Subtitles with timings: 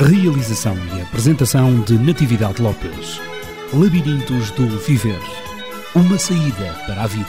[0.00, 3.20] Realização e apresentação de Natividade Lopes.
[3.74, 5.18] Labirintos do Viver.
[5.92, 7.26] Uma saída para a vida.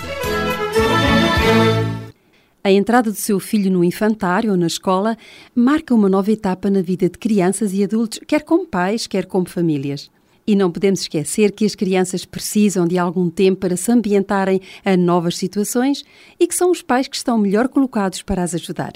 [2.64, 5.18] A entrada do seu filho no infantário ou na escola
[5.56, 9.50] marca uma nova etapa na vida de crianças e adultos, quer como pais, quer como
[9.50, 10.12] famílias.
[10.46, 14.96] E não podemos esquecer que as crianças precisam de algum tempo para se ambientarem a
[14.96, 16.04] novas situações
[16.40, 18.94] e que são os pais que estão melhor colocados para as ajudar.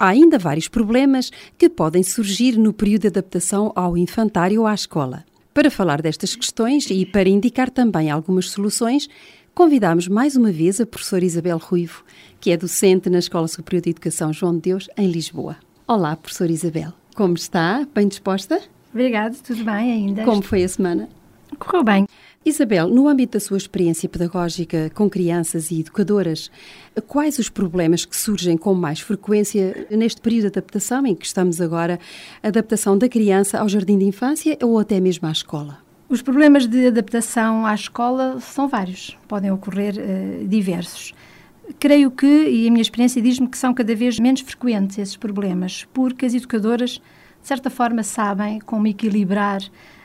[0.00, 4.72] Há ainda vários problemas que podem surgir no período de adaptação ao infantário ou à
[4.72, 5.26] escola.
[5.52, 9.10] Para falar destas questões e para indicar também algumas soluções,
[9.54, 12.02] convidamos mais uma vez a professora Isabel Ruivo,
[12.40, 15.56] que é docente na Escola Superior de Educação João de Deus, em Lisboa.
[15.86, 16.94] Olá, professora Isabel.
[17.14, 17.86] Como está?
[17.94, 18.58] Bem disposta?
[18.94, 20.24] Obrigada, tudo bem ainda?
[20.24, 21.10] Como foi a semana?
[21.58, 22.06] Correu bem.
[22.42, 26.50] Isabel, no âmbito da sua experiência pedagógica com crianças e educadoras,
[27.06, 31.60] quais os problemas que surgem com mais frequência neste período de adaptação em que estamos
[31.60, 32.00] agora,
[32.42, 35.80] adaptação da criança ao jardim de infância ou até mesmo à escola?
[36.08, 41.12] Os problemas de adaptação à escola são vários, podem ocorrer uh, diversos.
[41.78, 45.86] Creio que, e a minha experiência diz-me que são cada vez menos frequentes esses problemas,
[45.92, 47.02] porque as educadoras,
[47.42, 49.60] de certa forma, sabem como equilibrar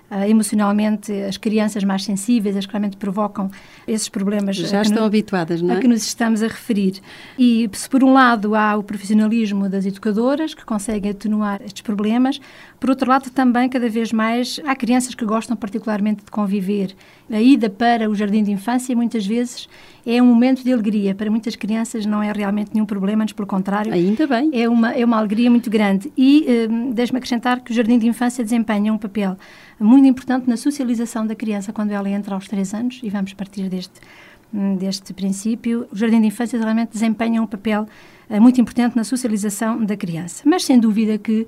[0.09, 3.49] Uh, emocionalmente as crianças mais sensíveis, as que realmente provocam
[3.87, 4.55] esses problemas.
[4.55, 5.77] Já estão no, habituadas, não é?
[5.77, 7.01] A que nos estamos a referir.
[7.39, 12.39] E se por um lado há o profissionalismo das educadoras, que conseguem atenuar estes problemas,
[12.79, 16.95] por outro lado também cada vez mais há crianças que gostam particularmente de conviver.
[17.31, 19.67] A ida para o jardim de infância muitas vezes
[20.05, 21.15] é um momento de alegria.
[21.15, 23.91] Para muitas crianças não é realmente nenhum problema, antes pelo contrário.
[23.91, 24.51] Ainda bem.
[24.53, 26.13] É uma, é uma alegria muito grande.
[26.15, 29.35] E um, deixe-me acrescentar que o jardim de infância desempenha um papel
[29.83, 33.69] muito importante na socialização da criança quando ela entra aos três anos, e vamos partir
[33.69, 33.99] deste,
[34.53, 35.87] hum, deste princípio.
[35.91, 37.87] O jardim de infância realmente desempenha um papel
[38.29, 40.43] uh, muito importante na socialização da criança.
[40.45, 41.47] Mas sem dúvida que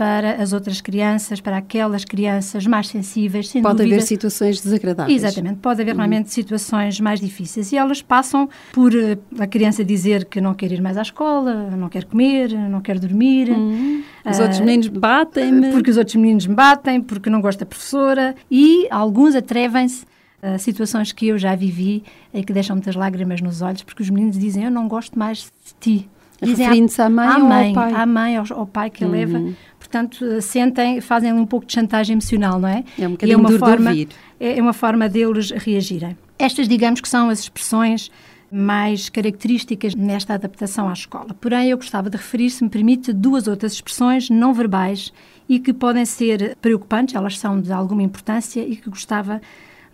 [0.00, 3.50] para as outras crianças, para aquelas crianças mais sensíveis.
[3.50, 5.22] Sem pode dúvida, haver situações desagradáveis.
[5.22, 5.98] Exatamente, pode haver uhum.
[5.98, 10.72] realmente situações mais difíceis e elas passam por eh, a criança dizer que não quer
[10.72, 13.50] ir mais à escola, não quer comer, não quer dormir.
[13.50, 14.02] Uhum.
[14.24, 15.70] Os uh, outros meninos batem-me.
[15.70, 20.06] Porque os outros meninos me batem, porque não gosta da professora e alguns atrevem-se
[20.42, 24.08] a situações que eu já vivi e que deixam muitas lágrimas nos olhos, porque os
[24.08, 26.08] meninos dizem: Eu não gosto mais de ti.
[26.40, 27.92] Referindo-se à mãe, à mãe, ao pai.
[27.92, 29.10] À mãe, ao, ao pai que uhum.
[29.10, 29.42] leva
[29.90, 32.84] portanto, sentem, fazem um pouco de chantagem emocional, não é?
[32.96, 33.90] É um bocadinho é uma forma,
[34.38, 36.16] É uma forma deles reagirem.
[36.38, 38.10] Estas, digamos que são as expressões
[38.52, 41.34] mais características nesta adaptação à escola.
[41.40, 45.12] Porém, eu gostava de referir, se me permite, duas outras expressões não verbais
[45.48, 49.40] e que podem ser preocupantes, elas são de alguma importância e que gostava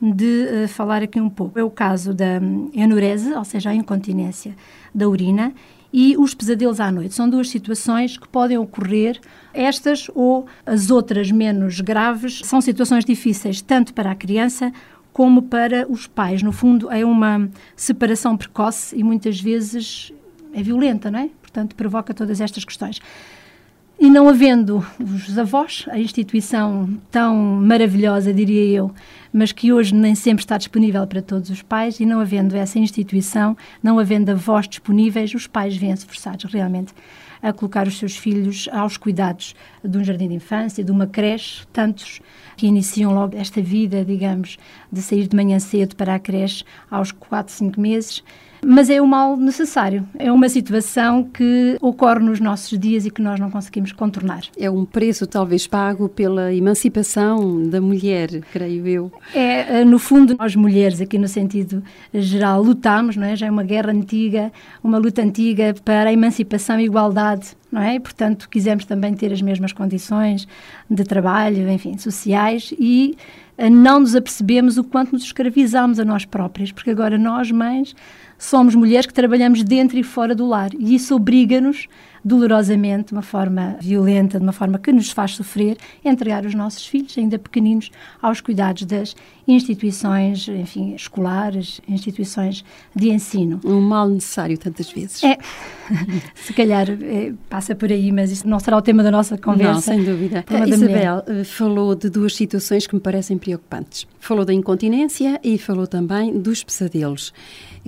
[0.01, 1.59] de uh, falar aqui um pouco.
[1.59, 2.41] É o caso da
[2.75, 4.55] enurese, ou seja, a incontinência
[4.95, 5.53] da urina,
[5.99, 7.15] e os pesadelos à noite.
[7.15, 9.19] São duas situações que podem ocorrer,
[9.55, 14.71] estas ou as outras menos graves, são situações difíceis tanto para a criança
[15.11, 16.43] como para os pais.
[16.43, 20.13] No fundo, é uma separação precoce e muitas vezes
[20.53, 21.31] é violenta, não é?
[21.41, 23.01] Portanto, provoca todas estas questões.
[23.99, 28.91] E não havendo os avós, a instituição tão maravilhosa, diria eu,
[29.33, 32.79] mas que hoje nem sempre está disponível para todos os pais, e não havendo essa
[32.79, 36.93] instituição, não havendo avós disponíveis, os pais vêm-se forçados realmente
[37.43, 41.67] a colocar os seus filhos aos cuidados de um jardim de infância, de uma creche,
[41.73, 42.21] tantos
[42.57, 44.59] que iniciam logo esta vida, digamos,
[44.93, 48.23] de sair de manhã cedo para a creche aos 4, 5 meses
[48.65, 50.07] mas é o mal necessário.
[50.19, 54.43] É uma situação que ocorre nos nossos dias e que nós não conseguimos contornar.
[54.59, 59.13] É um preço talvez pago pela emancipação da mulher, creio eu.
[59.35, 61.83] É, eh, no fundo, nós mulheres, aqui no sentido
[62.13, 63.37] geral, lutamos, não é?
[63.37, 67.97] Já é uma guerra antiga, uma luta antiga para a emancipação e igualdade não é?
[67.97, 70.47] E, portanto, quisemos também ter as mesmas condições
[70.89, 73.17] de trabalho, enfim, sociais e
[73.59, 77.95] eh, não nos apercebemos o quanto nos escravizamos a nós próprias, porque agora nós, mães,
[78.39, 81.89] somos mulheres que trabalhamos dentro e fora do lar e isso obriga-nos,
[82.25, 86.85] dolorosamente, de uma forma violenta, de uma forma que nos faz sofrer, entregar os nossos
[86.85, 87.91] filhos, ainda pequeninos,
[88.21, 89.15] aos cuidados das
[89.47, 93.61] instituições, enfim, escolares, instituições de ensino.
[93.65, 95.23] Um mal necessário tantas vezes.
[95.23, 95.39] É,
[96.35, 99.73] se calhar é, passa por aí, mas isso não será o tema da nossa conversa.
[99.73, 100.45] Não, sem dúvida.
[100.67, 101.41] Isabel mulher.
[101.41, 104.07] Eh, falou de duas situações que me parecem preocupantes.
[104.19, 107.33] Falou da incontinência e falou também dos pesadelos.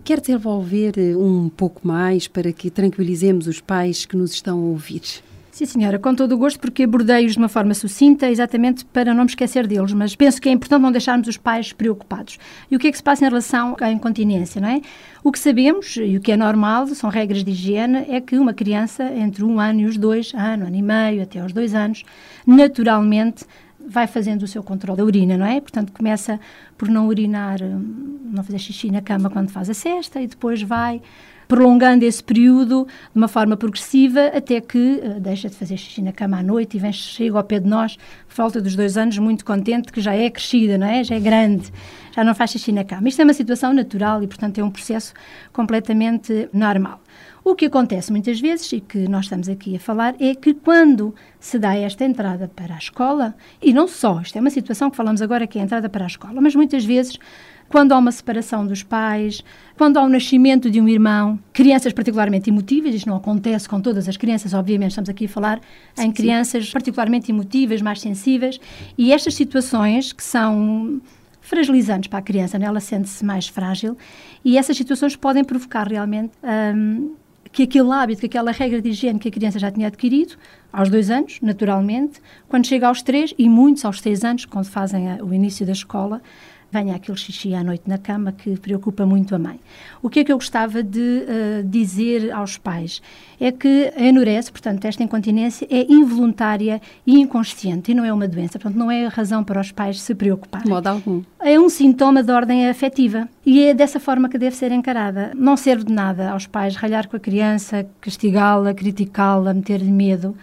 [0.04, 4.62] Quer desenvolver eh, um pouco mais para que tranquilizemos os pais que nos estão a
[4.62, 5.02] ouvir?
[5.50, 9.24] Sim, senhora, com todo o gosto, porque abordei-os de uma forma sucinta, exatamente para não
[9.24, 12.38] me esquecer deles, mas penso que é importante não deixarmos os pais preocupados.
[12.70, 14.80] E o que é que se passa em relação à incontinência, não é?
[15.24, 18.54] O que sabemos, e o que é normal, são regras de higiene, é que uma
[18.54, 22.04] criança entre um ano e os dois, ano, ano e meio, até aos dois anos,
[22.46, 23.44] naturalmente
[23.88, 25.60] vai fazendo o seu controle da urina, não é?
[25.60, 26.38] Portanto, começa
[26.76, 30.62] por não urinar, hum, não fazer xixi na cama quando faz a cesta e depois
[30.62, 31.00] vai
[31.48, 36.12] prolongando esse período de uma forma progressiva até que uh, deixa de fazer xixi na
[36.12, 37.96] cama à noite e vem, chega ao pé de nós,
[38.28, 41.02] falta dos dois anos, muito contente, que já é crescida, não é?
[41.02, 41.72] Já é grande,
[42.14, 43.08] já não faz xixi na cama.
[43.08, 45.14] Isto é uma situação natural e, portanto, é um processo
[45.50, 47.00] completamente normal.
[47.48, 51.14] O que acontece muitas vezes, e que nós estamos aqui a falar, é que quando
[51.40, 54.96] se dá esta entrada para a escola, e não só, isto é uma situação que
[54.98, 57.18] falamos agora que é a entrada para a escola, mas muitas vezes
[57.66, 59.42] quando há uma separação dos pais,
[59.78, 64.06] quando há o nascimento de um irmão, crianças particularmente emotivas, isto não acontece com todas
[64.10, 65.58] as crianças, obviamente, estamos aqui a falar
[65.94, 66.72] sim, em crianças sim.
[66.72, 68.60] particularmente emotivas, mais sensíveis,
[68.98, 71.00] e estas situações que são
[71.40, 72.66] fragilizantes para a criança, né?
[72.66, 73.96] ela sente-se mais frágil,
[74.44, 77.16] e essas situações podem provocar realmente um,
[77.52, 80.36] que aquele hábito, que aquela regra de higiene que a criança já tinha adquirido,
[80.72, 85.10] aos dois anos, naturalmente, quando chega aos três, e muitos aos seis anos, quando fazem
[85.10, 86.20] a, o início da escola,
[86.70, 89.58] venha aquele xixi à noite na cama que preocupa muito a mãe.
[90.02, 93.00] O que é que eu gostava de uh, dizer aos pais?
[93.40, 98.28] É que a enurese, portanto, esta incontinência é involuntária e inconsciente e não é uma
[98.28, 100.64] doença, portanto, não é razão para os pais se preocuparem.
[100.64, 101.22] De modo algum.
[101.40, 105.32] É um sintoma de ordem afetiva e é dessa forma que deve ser encarada.
[105.34, 110.36] Não serve de nada aos pais ralhar com a criança, castigá-la, criticá-la, meter-lhe medo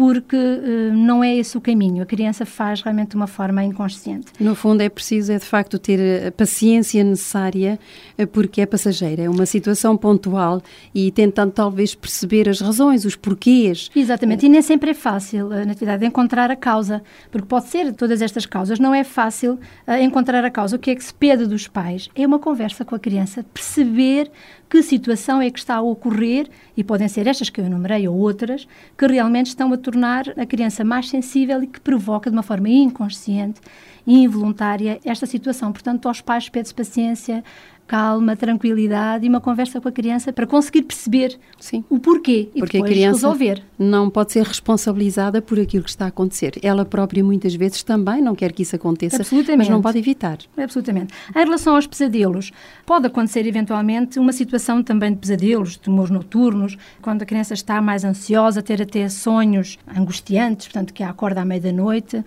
[0.00, 2.02] porque uh, não é esse o caminho.
[2.02, 4.32] A criança faz realmente de uma forma inconsciente.
[4.40, 7.78] No fundo, é preciso, é de facto, ter a paciência necessária,
[8.16, 10.62] eh, porque é passageira, é uma situação pontual
[10.94, 13.90] e tentando talvez perceber as razões, os porquês.
[13.94, 18.22] Exatamente, e nem sempre é fácil, na atividade, encontrar a causa, porque pode ser todas
[18.22, 20.76] estas causas, não é fácil uh, encontrar a causa.
[20.76, 22.08] O que é que se pede dos pais?
[22.14, 24.30] É uma conversa com a criança, perceber
[24.70, 28.16] que situação é que está a ocorrer, e podem ser estas que eu enumerei ou
[28.16, 32.42] outras, que realmente estão a tornar a criança mais sensível e que provoca de uma
[32.44, 33.60] forma inconsciente
[34.06, 35.72] e involuntária esta situação.
[35.72, 37.42] Portanto, aos pais pede-se paciência,
[37.90, 41.84] calma, tranquilidade e uma conversa com a criança para conseguir perceber Sim.
[41.90, 43.64] o porquê e Porque depois a criança resolver.
[43.76, 46.52] Não pode ser responsabilizada por aquilo que está a acontecer.
[46.62, 49.24] Ela própria muitas vezes também não quer que isso aconteça,
[49.58, 50.38] mas não pode evitar.
[50.56, 51.12] Absolutamente.
[51.34, 52.52] Em relação aos pesadelos,
[52.86, 57.82] pode acontecer eventualmente uma situação também de pesadelos, de tumores noturnos, quando a criança está
[57.82, 62.24] mais ansiosa, ter até sonhos angustiantes, portanto que acorda à meia da noite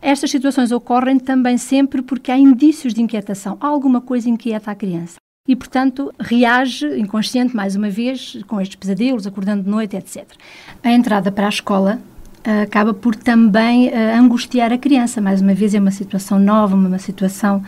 [0.00, 4.74] estas situações ocorrem também sempre porque há indícios de inquietação, há alguma coisa inquieta à
[4.74, 5.16] criança.
[5.48, 10.26] E, portanto, reage inconsciente, mais uma vez, com estes pesadelos, acordando de noite, etc.
[10.82, 12.00] A entrada para a escola
[12.46, 15.20] uh, acaba por também uh, angustiar a criança.
[15.20, 17.62] Mais uma vez, é uma situação nova, uma situação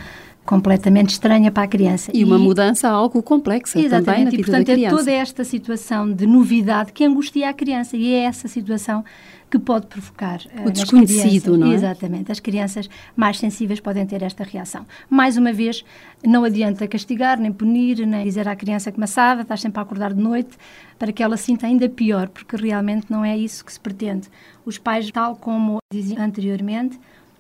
[0.49, 2.11] completamente estranha para a criança.
[2.15, 4.95] E, e uma mudança algo complexa exatamente, também na vida e, portanto, da criança.
[4.95, 9.05] é toda esta situação de novidade que angustia a criança e é essa situação
[9.51, 11.75] que pode provocar uh, o desconhecido, não é?
[11.75, 12.33] Exatamente.
[12.33, 14.87] As crianças mais sensíveis podem ter esta reação.
[15.11, 15.85] Mais uma vez,
[16.27, 20.15] não adianta castigar, nem punir, nem dizer à criança que maçada, estás sempre a acordar
[20.15, 20.57] de noite,
[20.99, 24.29] para que ela sinta ainda pior, porque realmente não é isso que se pretende.
[24.65, 26.99] Os pais, tal como dizia anteriormente,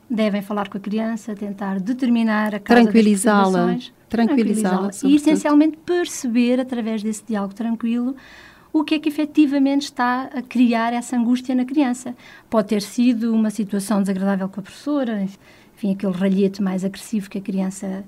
[0.08, 7.02] devem falar com a criança, tentar determinar a causa tranquilizá-la, tranquilizá-la, e essencialmente perceber através
[7.02, 8.16] desse diálogo tranquilo
[8.72, 12.14] o que é que efetivamente está a criar essa angústia na criança.
[12.48, 15.26] Pode ter sido uma situação desagradável com a professora,
[15.74, 18.04] enfim, aquele ralhete mais agressivo que a criança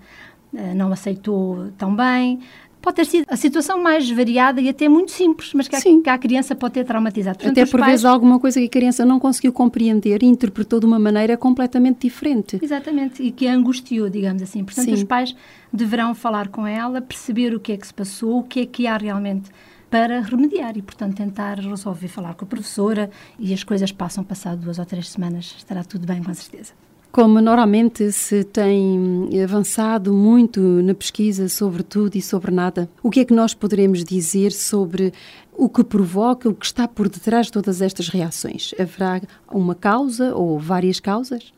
[0.53, 2.41] uh, não aceitou tão bem.
[2.81, 6.09] Pode ter sido a situação mais variada e até muito simples, mas que a, que
[6.09, 7.39] a criança pode ter traumatizado.
[7.39, 7.93] Portanto, até por pais...
[7.93, 12.01] vezes alguma coisa que a criança não conseguiu compreender e interpretou de uma maneira completamente
[12.09, 12.59] diferente.
[12.63, 14.65] Exatamente, e que a angustiou, digamos assim.
[14.65, 14.95] Portanto, Sim.
[14.95, 15.37] os pais
[15.73, 18.87] deverão falar com ela, perceber o que é que se passou, o que é que
[18.87, 19.51] há realmente
[19.91, 24.61] para remediar e, portanto, tentar resolver, falar com a professora e as coisas passam, passado
[24.61, 26.73] duas ou três semanas, estará tudo bem, com certeza.
[27.13, 33.21] Como normalmente se tem avançado muito na pesquisa sobre tudo e sobre nada, o que
[33.21, 35.13] é que nós poderemos dizer sobre
[35.53, 38.73] o que provoca, o que está por detrás de todas estas reações?
[38.79, 41.53] Haverá uma causa ou várias causas?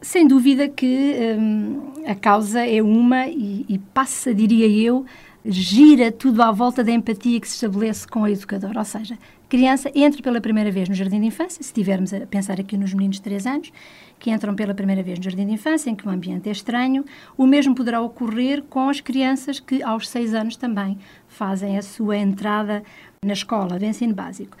[0.00, 5.06] Sem dúvida que hum, a causa é uma e, e passa, diria eu,
[5.44, 8.76] gira tudo à volta da empatia que se estabelece com o educador.
[8.76, 12.20] Ou seja, a criança entra pela primeira vez no jardim de infância, se estivermos a
[12.26, 13.72] pensar aqui nos meninos de 3 anos,
[14.18, 17.04] que entram pela primeira vez no jardim de infância, em que o ambiente é estranho.
[17.36, 20.98] O mesmo poderá ocorrer com as crianças que aos seis anos também
[21.28, 22.82] fazem a sua entrada
[23.24, 24.56] na escola de ensino básico.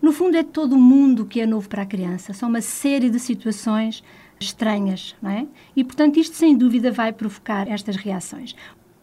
[0.00, 2.32] No fundo, é todo o mundo que é novo para a criança.
[2.32, 4.02] São uma série de situações
[4.40, 5.46] estranhas, não é?
[5.76, 8.56] E, portanto, isto sem dúvida vai provocar estas reações.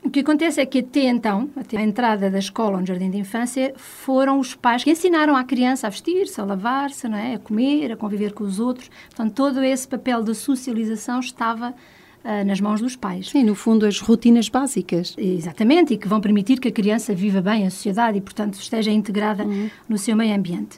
[0.04, 3.18] O que acontece é que até então, até a entrada da escola no jardim de
[3.18, 7.36] infância, foram os pais que ensinaram à criança a vestir-se, a lavar-se, é?
[7.36, 8.89] a comer, a conviver com os outros.
[9.10, 13.30] Portanto, todo esse papel de socialização estava uh, nas mãos dos pais.
[13.30, 15.13] Sim, no fundo, as rotinas básicas.
[15.18, 18.92] Exatamente, e que vão permitir que a criança viva bem a sociedade e, portanto, esteja
[18.92, 19.70] integrada uhum.
[19.89, 20.77] no seu meio ambiente.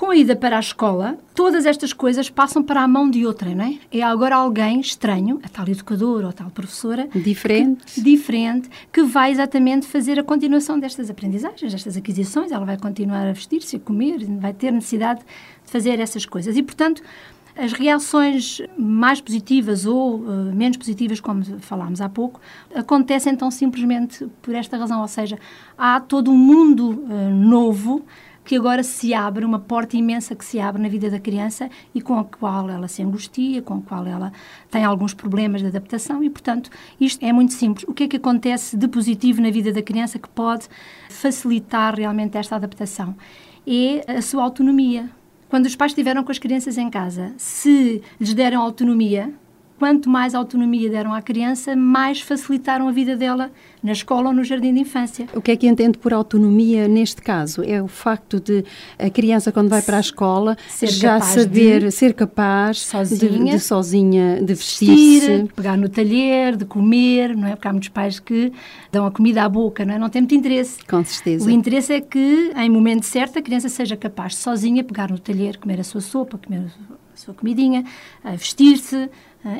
[0.00, 3.54] Com a ida para a escola, todas estas coisas passam para a mão de outra,
[3.54, 3.78] não é?
[3.92, 7.06] É agora alguém estranho, a tal educadora ou a tal professora.
[7.14, 7.84] Diferente.
[7.84, 12.50] Que, diferente, que vai exatamente fazer a continuação destas aprendizagens, destas aquisições.
[12.50, 16.56] Ela vai continuar a vestir-se, a comer, vai ter necessidade de fazer essas coisas.
[16.56, 17.02] E, portanto,
[17.54, 22.40] as reações mais positivas ou uh, menos positivas, como falámos há pouco,
[22.74, 25.38] acontecem então simplesmente por esta razão, ou seja,
[25.76, 28.02] há todo um mundo uh, novo
[28.50, 32.00] que agora se abre, uma porta imensa que se abre na vida da criança e
[32.00, 34.32] com a qual ela se angustia, com a qual ela
[34.68, 36.68] tem alguns problemas de adaptação e, portanto,
[37.00, 37.86] isto é muito simples.
[37.86, 40.66] O que é que acontece de positivo na vida da criança que pode
[41.08, 43.14] facilitar realmente esta adaptação?
[43.64, 45.08] É a sua autonomia.
[45.48, 49.32] Quando os pais estiveram com as crianças em casa, se lhes deram autonomia,
[49.80, 53.50] quanto mais autonomia deram à criança, mais facilitaram a vida dela
[53.82, 55.26] na escola ou no jardim de infância.
[55.34, 57.62] O que é que entende por autonomia neste caso?
[57.62, 58.62] É o facto de
[58.98, 63.50] a criança, quando vai para a escola, ser já saber, de, ser capaz sozinha, de,
[63.52, 65.48] de sozinha, de vestir-se.
[65.56, 67.56] Pegar no talher, de comer, não é?
[67.56, 68.52] Porque há muitos pais que
[68.92, 69.98] dão a comida à boca, não é?
[69.98, 70.84] Não tem muito interesse.
[70.84, 71.48] Com certeza.
[71.48, 75.18] O interesse é que, em momento certo, a criança seja capaz de sozinha pegar no
[75.18, 77.82] talher, comer a sua sopa, comer a sua comidinha,
[78.36, 79.08] vestir-se,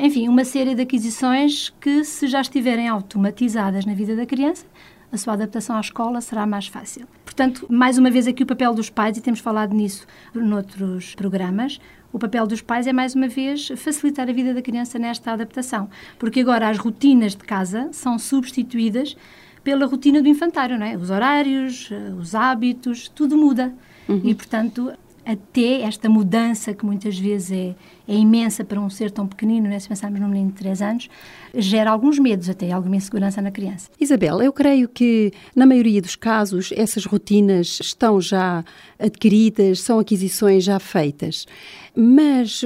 [0.01, 4.67] enfim, uma série de aquisições que, se já estiverem automatizadas na vida da criança,
[5.13, 7.07] a sua adaptação à escola será mais fácil.
[7.25, 11.81] Portanto, mais uma vez aqui o papel dos pais, e temos falado nisso noutros programas,
[12.13, 15.89] o papel dos pais é, mais uma vez, facilitar a vida da criança nesta adaptação.
[16.19, 19.17] Porque agora as rotinas de casa são substituídas
[19.63, 20.97] pela rotina do infantário, não é?
[20.97, 23.73] Os horários, ah, os hábitos, tudo muda.
[24.09, 24.23] Uhum.
[24.25, 24.93] E, portanto,
[25.25, 27.75] até esta mudança que muitas vezes é,
[28.09, 29.79] é imensa para um ser tão pequenino, né?
[29.79, 31.11] se pensarmos num menino de 3 anos,
[31.55, 33.91] gera alguns medos, até alguma insegurança na criança.
[34.01, 38.65] Isabel, eu creio que na maioria dos casos essas rotinas estão já
[38.99, 41.47] adquiridas, são aquisições já feitas,
[41.95, 42.65] mas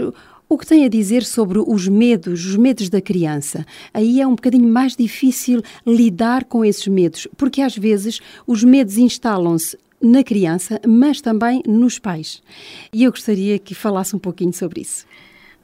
[0.49, 3.67] o que tem a dizer sobre os medos, os medos da criança?
[3.93, 8.99] Aí é um bocadinho mais difícil lidar com esses medos, porque às vezes os medos
[8.99, 12.43] instalam-se na criança, mas também nos pais.
[12.93, 15.07] E eu gostaria que falasse um pouquinho sobre isso.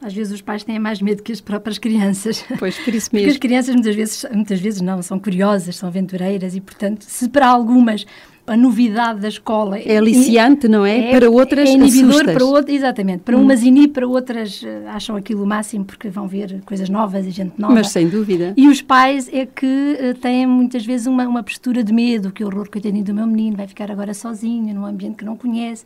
[0.03, 2.43] Às vezes os pais têm mais medo que as próprias crianças.
[2.59, 3.29] Pois, por isso mesmo.
[3.29, 7.29] Porque as crianças muitas vezes, muitas vezes não, são curiosas, são aventureiras e, portanto, se
[7.29, 8.07] para algumas
[8.47, 9.79] a novidade da escola.
[9.79, 11.11] É aliciante, não é?
[11.11, 12.35] é para outras é inibidor assustas.
[12.35, 13.21] para outras, exatamente.
[13.21, 13.43] Para hum.
[13.43, 17.31] umas inibe, para outras eh, acham aquilo o máximo porque vão ver coisas novas e
[17.31, 17.75] gente nova.
[17.75, 18.53] Mas sem dúvida.
[18.57, 22.45] E os pais é que uh, têm muitas vezes uma, uma postura de medo, que
[22.45, 25.85] horror, coitadinho do meu menino, vai ficar agora sozinho num ambiente que não conhece.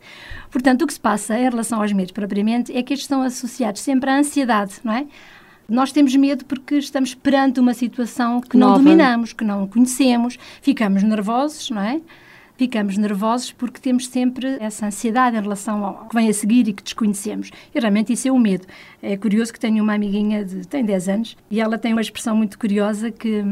[0.49, 3.81] Portanto, o que se passa em relação aos medos propriamente é que estes estão associados
[3.81, 5.05] sempre à ansiedade, não é?
[5.67, 8.77] Nós temos medo porque estamos perante uma situação que Nova.
[8.77, 12.01] não dominamos, que não conhecemos, ficamos nervosos, não é?
[12.57, 16.73] Ficamos nervosos porque temos sempre essa ansiedade em relação ao que vem a seguir e
[16.73, 17.51] que desconhecemos.
[17.73, 18.65] E realmente isso é o medo.
[19.01, 22.35] É curioso que tenho uma amiguinha de tem 10 anos e ela tem uma expressão
[22.35, 23.43] muito curiosa que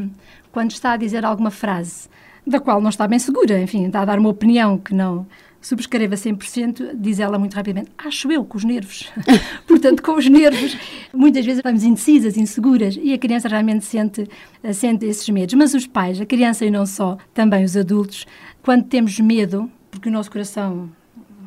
[0.52, 2.08] quando está a dizer alguma frase
[2.46, 5.26] da qual não está bem segura, enfim, está a dar uma opinião que não
[5.64, 9.12] subscreva 100%, diz ela muito rapidamente, acho eu, com os nervos.
[9.66, 10.78] Portanto, com os nervos,
[11.14, 14.28] muitas vezes estamos indecisas, inseguras, e a criança realmente sente,
[14.74, 15.56] sente esses medos.
[15.56, 18.28] Mas os pais, a criança e não só, também os adultos,
[18.62, 20.92] quando temos medo, porque o nosso coração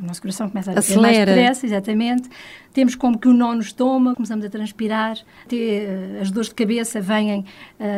[0.03, 2.29] o nosso coração começa a ter mais depressa, exatamente,
[2.73, 5.17] temos como que o nó no estômago, começamos a transpirar,
[5.49, 7.45] ter, eh, as dores de cabeça vêm uh,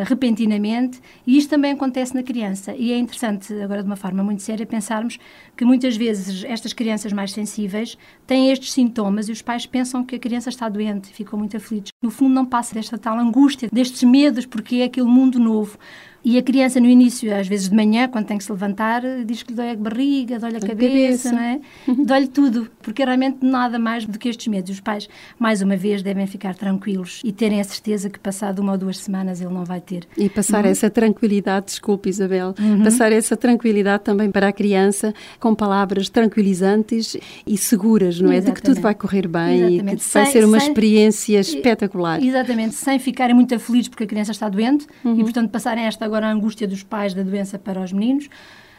[0.05, 2.73] repentinamente e isto também acontece na criança.
[2.77, 5.19] E é interessante, agora de uma forma muito séria, pensarmos
[5.57, 10.15] que muitas vezes estas crianças mais sensíveis têm estes sintomas e os pais pensam que
[10.15, 11.91] a criança está doente e ficam muito aflitos.
[12.01, 15.77] No fundo, não passa desta tal angústia, destes medos, porque é aquele mundo novo.
[16.25, 19.43] E a criança, no início, às vezes de manhã, quando tem que se levantar, diz
[19.43, 21.61] que lhe dói a barriga, dói a, cabeça, cabeça, não é?
[22.05, 24.71] dói-lhe tudo, porque realmente nada mais do que estes medos.
[24.71, 25.09] Os pais,
[25.39, 28.99] mais uma vez, devem ficar tranquilos e terem a certeza que, passado uma ou duas
[28.99, 30.07] semanas, ele não vai ter.
[30.17, 30.71] E passar uhum.
[30.71, 32.83] essa tranquilidade, desculpe, Isabel, uhum.
[32.83, 38.37] passar essa tranquilidade também para a criança com palavras tranquilizantes e seguras, não é?
[38.37, 38.57] Exatamente.
[38.57, 39.79] De que tudo vai correr bem Exatamente.
[39.79, 42.23] e que vai sem, ser uma sem, experiência espetacular.
[42.23, 45.21] Exatamente, sem ficarem muito aflitos porque a criança está doente uhum.
[45.21, 48.29] e, portanto, passarem esta agora a angústia dos pais da doença para os meninos,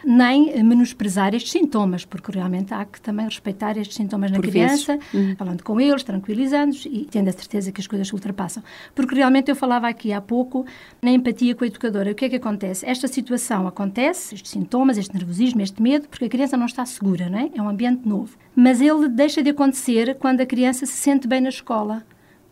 [0.04, 5.00] nem menosprezar estes sintomas, porque realmente há que também respeitar estes sintomas Por na criança,
[5.14, 5.36] uhum.
[5.36, 8.64] falando com eles, tranquilizando-os e tendo a certeza que as coisas se ultrapassam.
[8.96, 10.66] Porque realmente eu falava aqui há pouco
[11.02, 12.12] na empatia com a educadora.
[12.12, 12.86] O que é que acontece?
[12.86, 17.30] Esta situação acontece, estes sintomas, este nervosismo, este medo, porque a criança não está segura,
[17.30, 17.50] não é?
[17.54, 18.38] É um ambiente novo.
[18.56, 22.04] Mas ele deixa de acontecer quando a criança se sente bem na escola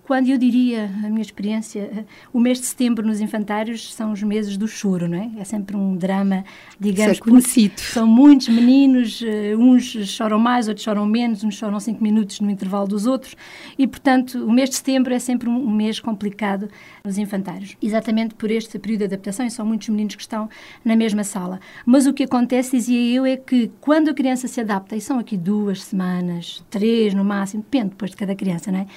[0.08, 4.56] quando eu diria, a minha experiência, o mês de setembro nos infantários são os meses
[4.56, 5.42] do choro, não é?
[5.42, 6.46] É sempre um drama,
[6.80, 7.18] digamos.
[7.18, 7.78] É conhecido.
[7.82, 12.50] São muitos meninos, eh, uns choram mais, outros choram menos, uns choram cinco minutos no
[12.50, 13.36] intervalo dos outros,
[13.78, 16.70] e, portanto, o mês de setembro é sempre um mês complicado
[17.04, 17.76] nos infantários.
[17.82, 20.50] Exatamente por este período de adaptação, e são muitos meninos que estão
[20.86, 21.60] na mesma sala.
[21.86, 25.20] Mas o que acontece, dizia eu, é que quando a criança se adapta, e são
[25.20, 28.88] aqui duas semanas, três no máximo, depende depois de cada criança, não é?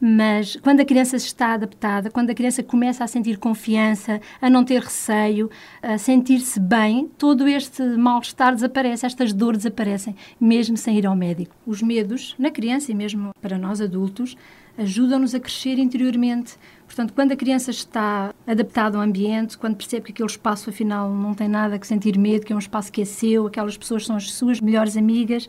[0.00, 4.64] Mas quando a criança está adaptada, quando a criança começa a sentir confiança, a não
[4.64, 5.50] ter receio,
[5.82, 11.54] a sentir-se bem, todo este mal-estar desaparece, estas dores desaparecem, mesmo sem ir ao médico.
[11.66, 14.36] Os medos, na criança e mesmo para nós adultos,
[14.76, 16.56] ajudam-nos a crescer interiormente.
[16.86, 21.34] Portanto, quando a criança está adaptada ao ambiente, quando percebe que aquele espaço afinal não
[21.34, 24.16] tem nada que sentir medo, que é um espaço que é seu, aquelas pessoas são
[24.16, 25.48] as suas melhores amigas,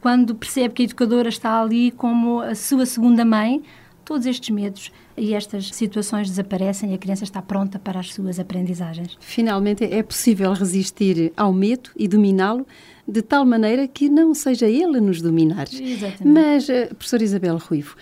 [0.00, 3.62] quando percebe que a educadora está ali como a sua segunda mãe,
[4.04, 8.38] todos estes medos e estas situações desaparecem e a criança está pronta para as suas
[8.38, 9.16] aprendizagens.
[9.20, 12.66] Finalmente é possível resistir ao medo e dominá-lo
[13.06, 15.66] de tal maneira que não seja ele nos dominar.
[15.72, 16.24] Exatamente.
[16.24, 17.96] Mas, eh, professora Isabel Ruivo,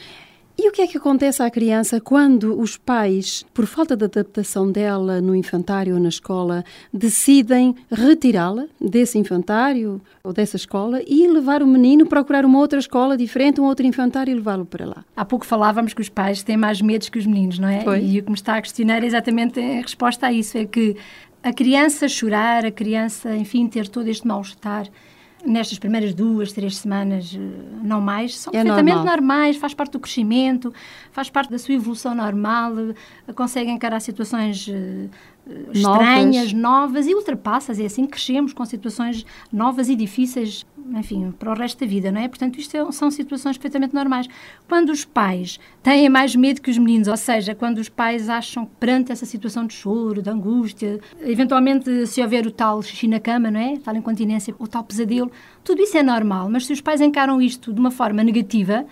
[0.62, 4.70] e o que é que acontece à criança quando os pais, por falta de adaptação
[4.70, 6.62] dela no infantário ou na escola,
[6.92, 13.16] decidem retirá-la desse infantário ou dessa escola e levar o menino procurar uma outra escola
[13.16, 15.04] diferente, um outro infantário e levá-lo para lá?
[15.16, 17.80] Há pouco falávamos que os pais têm mais medos que os meninos, não é?
[17.80, 18.04] Foi.
[18.04, 20.94] E o que me está a questionar é exatamente a resposta a isso, é que
[21.42, 24.86] a criança chorar, a criança, enfim, ter todo este mal-estar,
[25.44, 27.38] nestas primeiras duas, três semanas, eh,
[27.82, 29.16] não mais, são é perfeitamente normal.
[29.16, 30.72] normais, faz parte do crescimento,
[31.12, 32.72] faz parte da sua evolução normal,
[33.26, 35.08] eh, conseguem encarar situações eh,
[35.72, 36.52] estranhas, novas.
[36.52, 37.80] novas e ultrapassas.
[37.80, 42.10] É assim que crescemos com situações novas e difíceis, enfim, para o resto da vida,
[42.10, 42.28] não é?
[42.28, 44.26] Portanto, isto é, são situações perfeitamente normais.
[44.68, 48.66] Quando os pais têm mais medo que os meninos, ou seja, quando os pais acham
[48.66, 53.20] que perante essa situação de choro, de angústia, eventualmente se houver o tal xixi na
[53.20, 53.76] cama, não é?
[53.78, 55.30] Tal incontinência, o tal pesadelo,
[55.64, 58.86] tudo isso é normal, mas se os pais encaram isto de uma forma negativa,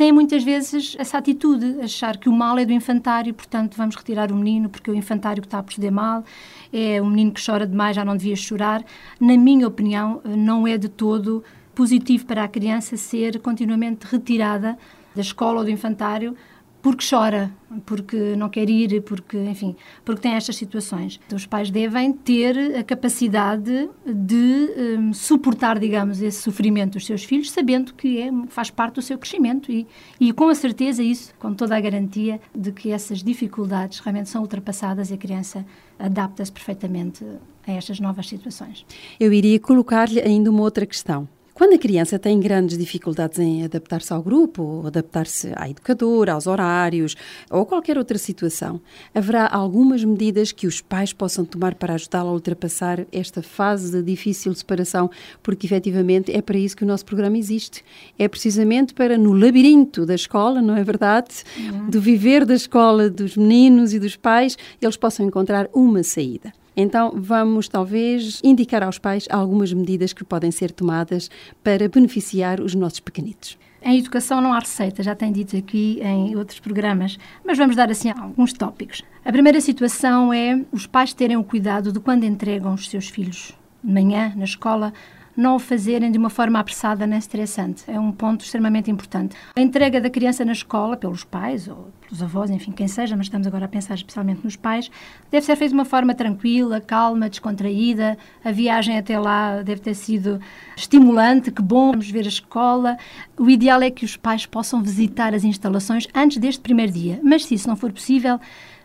[0.00, 4.32] têm muitas vezes essa atitude, achar que o mal é do infantário, portanto vamos retirar
[4.32, 6.24] o menino porque é o infantário que está a proceder mal,
[6.72, 8.82] é um menino que chora demais, já não devia chorar.
[9.20, 14.78] Na minha opinião, não é de todo positivo para a criança ser continuamente retirada
[15.14, 16.34] da escola ou do infantário
[16.82, 17.50] porque chora,
[17.84, 21.20] porque não quer ir, porque, enfim, porque tem estas situações.
[21.26, 27.22] Então, os pais devem ter a capacidade de um, suportar, digamos, esse sofrimento dos seus
[27.24, 29.86] filhos, sabendo que é, faz parte do seu crescimento e,
[30.18, 34.42] e com a certeza isso, com toda a garantia de que essas dificuldades realmente são
[34.42, 35.64] ultrapassadas e a criança
[35.98, 37.24] adapta-se perfeitamente
[37.66, 38.86] a estas novas situações.
[39.18, 41.28] Eu iria colocar-lhe ainda uma outra questão.
[41.60, 47.14] Quando a criança tem grandes dificuldades em adaptar-se ao grupo, adaptar-se à educadora, aos horários
[47.50, 48.80] ou qualquer outra situação,
[49.14, 54.02] haverá algumas medidas que os pais possam tomar para ajudá-la a ultrapassar esta fase de
[54.02, 55.10] difícil separação,
[55.42, 57.84] porque efetivamente é para isso que o nosso programa existe.
[58.18, 61.44] É precisamente para, no labirinto da escola, não é verdade?
[61.58, 61.90] Uhum.
[61.90, 66.54] Do viver da escola dos meninos e dos pais, eles possam encontrar uma saída.
[66.80, 71.30] Então, vamos talvez indicar aos pais algumas medidas que podem ser tomadas
[71.62, 73.58] para beneficiar os nossos pequenitos.
[73.82, 77.90] Em educação não há receita, já tem dito aqui em outros programas, mas vamos dar
[77.90, 79.02] assim alguns tópicos.
[79.24, 83.54] A primeira situação é os pais terem o cuidado de quando entregam os seus filhos
[83.82, 84.92] de manhã na escola
[85.36, 87.84] não o fazerem de uma forma apressada nem estressante.
[87.86, 89.36] É um ponto extremamente importante.
[89.56, 93.26] A entrega da criança na escola, pelos pais ou pelos avós, enfim, quem seja, mas
[93.26, 94.90] estamos agora a pensar especialmente nos pais,
[95.30, 98.18] deve ser feita de uma forma tranquila, calma, descontraída.
[98.44, 100.40] A viagem até lá deve ter sido
[100.76, 102.96] estimulante, que bom, vamos ver a escola.
[103.38, 107.44] O ideal é que os pais possam visitar as instalações antes deste primeiro dia, mas
[107.44, 108.38] se isso não for possível,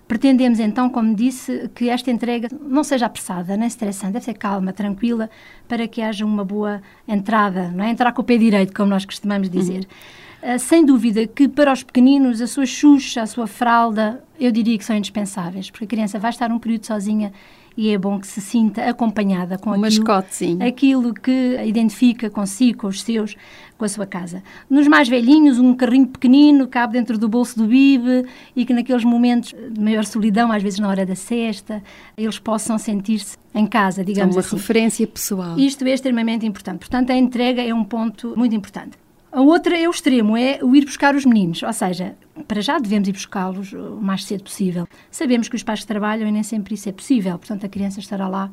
[0.08, 4.72] Pretendemos então, como disse, que esta entrega não seja apressada, nem estressante, deve ser calma,
[4.72, 5.30] tranquila,
[5.68, 7.90] para que haja uma boa entrada, não é?
[7.90, 9.80] Entrar com o pé direito, como nós costumamos dizer.
[9.80, 10.25] Uhum.
[10.46, 14.78] Uh, sem dúvida que para os pequeninos a sua xuxa, a sua fralda, eu diria
[14.78, 17.34] que são indispensáveis, porque a criança vai estar um período sozinha
[17.76, 22.82] e é bom que se sinta acompanhada com um aquilo, mascote, aquilo que identifica consigo,
[22.82, 23.36] com os seus,
[23.76, 24.44] com a sua casa.
[24.70, 29.04] Nos mais velhinhos, um carrinho pequenino cabe dentro do bolso do bibe e que naqueles
[29.04, 31.84] momentos de maior solidão, às vezes na hora da cesta,
[32.16, 34.56] eles possam sentir-se em casa, digamos uma assim.
[34.56, 35.58] Uma referência pessoal.
[35.58, 36.80] Isto é extremamente importante.
[36.80, 39.05] Portanto, a entrega é um ponto muito importante.
[39.36, 42.16] A outra é o extremo, é o ir buscar os meninos, ou seja,
[42.48, 44.88] para já devemos ir buscá-los o mais cedo possível.
[45.12, 48.30] Sabemos que os pais trabalham e nem sempre isso é possível, portanto a criança estará
[48.30, 48.50] lá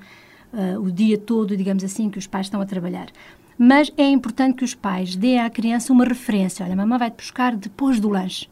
[0.52, 3.06] uh, o dia todo, digamos assim, que os pais estão a trabalhar.
[3.56, 6.64] Mas é importante que os pais deem à criança uma referência.
[6.64, 8.48] Olha, a mamãe vai-te buscar depois do lanche.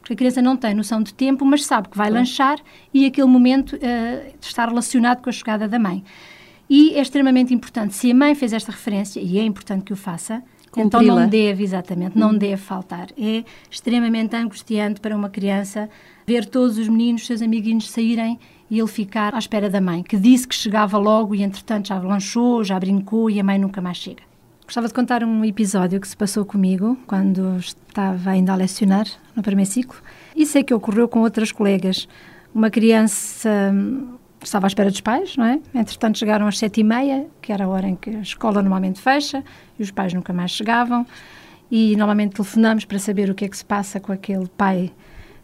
[0.00, 2.58] Porque a criança não tem noção de tempo, mas sabe que vai lanchar
[2.92, 6.02] e aquele momento uh, está relacionado com a chegada da mãe.
[6.68, 9.96] E é extremamente importante, se a mãe fez esta referência, e é importante que o
[9.96, 10.42] faça,
[10.82, 12.38] então não deve, exatamente, não hum.
[12.38, 13.08] deve faltar.
[13.16, 15.88] É extremamente angustiante para uma criança
[16.26, 18.38] ver todos os meninos, seus amiguinhos saírem
[18.70, 21.98] e ele ficar à espera da mãe, que disse que chegava logo e entretanto já
[21.98, 24.22] lanchou, já brincou e a mãe nunca mais chega.
[24.64, 29.42] Gostava de contar um episódio que se passou comigo quando estava ainda a lecionar no
[29.42, 29.96] primeiro ciclo.
[30.36, 32.06] Isso é que ocorreu com outras colegas.
[32.54, 33.72] Uma criança
[34.42, 35.60] estava à espera dos pais, não é?
[35.74, 39.00] Entretanto, chegaram às sete e meia, que era a hora em que a escola normalmente
[39.00, 39.44] fecha,
[39.78, 41.06] e os pais nunca mais chegavam.
[41.70, 44.90] E normalmente telefonamos para saber o que é que se passa com aquele pai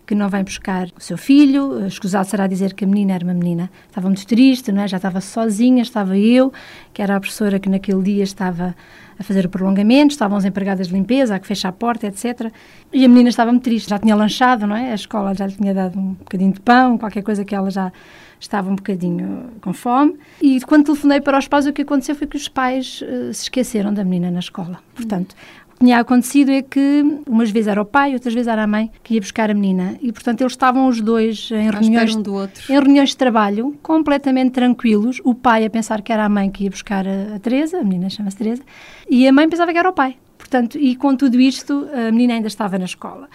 [0.07, 1.87] que não vem buscar o seu filho.
[1.87, 3.71] Escusado será dizer que a menina era uma menina.
[3.89, 4.89] Estava muito triste, não é?
[4.89, 6.53] já estava sozinha, estava eu,
[6.93, 8.75] que era a professora que naquele dia estava
[9.19, 12.53] a fazer o prolongamento, estavam as empregadas de limpeza, a que fecha a porta, etc.
[12.93, 14.93] E a menina estava muito triste, já tinha lanchado, não é?
[14.93, 17.93] A escola já lhe tinha dado um bocadinho de pão, qualquer coisa que ela já
[18.41, 20.17] estava um bocadinho com fome.
[20.41, 23.45] E quando telefonei para os pais, o que aconteceu foi que os pais uh, se
[23.45, 24.81] esqueceram da menina na escola.
[24.95, 28.63] Portanto, o que tinha acontecido é que umas vezes era o pai, outras vezes era
[28.63, 29.97] a mãe que ia buscar a menina.
[30.01, 34.53] E, portanto, eles estavam os dois em reuniões, um do em reuniões de trabalho, completamente
[34.53, 35.21] tranquilos.
[35.25, 37.83] O pai a pensar que era a mãe que ia buscar a, a Teresa, a
[37.83, 38.63] menina chama-se Teresa,
[39.11, 40.17] e a mãe pensava que era o pai.
[40.39, 43.29] Portanto, e com tudo isto, a menina ainda estava na escola.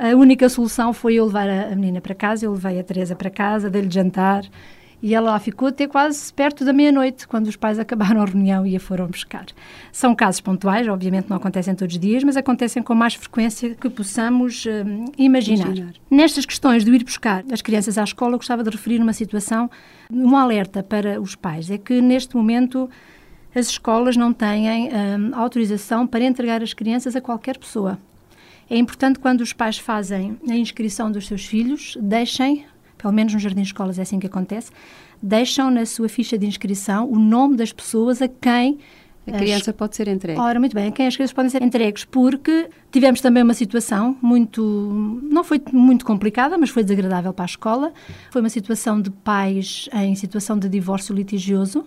[0.00, 3.28] A única solução foi eu levar a, menina para casa, eu levei a Teresa para
[3.28, 4.46] casa, dei-lhe jantar
[5.02, 8.66] e ela lá ficou até quase perto da meia-noite, quando os pais acabaram a reunião
[8.66, 9.44] e a foram buscar.
[9.92, 13.90] São casos pontuais, obviamente não acontecem todos os dias, mas acontecem com mais frequência que
[13.90, 15.66] possamos hum, imaginar.
[15.66, 15.92] imaginar.
[16.10, 19.70] Nestas questões de ir buscar as crianças à escola, gostava de referir uma situação,
[20.10, 22.88] um alerta para os pais, é que neste momento
[23.54, 27.98] as escolas não têm hum, autorização para entregar as crianças a qualquer pessoa.
[28.70, 32.64] É importante quando os pais fazem a inscrição dos seus filhos, deixem,
[32.96, 34.70] pelo menos no jardim de escolas é assim que acontece,
[35.20, 38.78] deixam na sua ficha de inscrição o nome das pessoas a quem
[39.26, 39.76] a criança as...
[39.76, 40.40] pode ser entregue.
[40.40, 44.16] Ora, muito bem, a quem as crianças podem ser entregues, porque tivemos também uma situação
[44.22, 45.20] muito.
[45.22, 47.92] não foi muito complicada, mas foi desagradável para a escola.
[48.30, 51.84] Foi uma situação de pais em situação de divórcio litigioso.